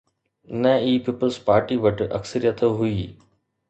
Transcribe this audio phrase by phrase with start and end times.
[0.63, 3.01] نه ئي پيپلز پارٽي وٽ اڪثريت هئي.